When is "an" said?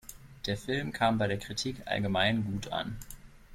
2.71-2.97